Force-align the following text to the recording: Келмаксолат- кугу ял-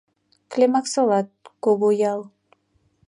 Келмаксолат- 0.51 1.29
кугу 1.63 1.89
ял- 2.13 2.21